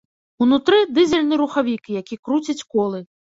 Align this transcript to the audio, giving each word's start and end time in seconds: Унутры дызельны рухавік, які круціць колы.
Унутры 0.45 0.79
дызельны 0.95 1.33
рухавік, 1.41 1.83
які 2.01 2.19
круціць 2.29 2.59
колы. 2.73 3.05